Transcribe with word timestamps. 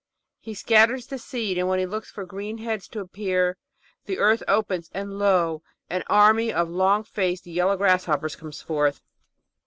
"He 0.39 0.55
scatters 0.55 1.05
the 1.05 1.19
seed, 1.19 1.59
and 1.59 1.67
when 1.67 1.77
he 1.77 1.85
looks 1.85 2.09
for 2.09 2.25
green 2.25 2.57
heads 2.57 2.87
to 2.87 3.01
appear, 3.01 3.57
the 4.05 4.17
earth 4.17 4.41
opens, 4.47 4.89
and, 4.95 5.19
lo, 5.19 5.61
an 5.91 6.03
army 6.07 6.51
of 6.51 6.71
long 6.71 7.03
faced, 7.03 7.45
yellow 7.45 7.77
grasshoppers 7.77 8.35
come 8.35 8.51
forth!" 8.51 8.99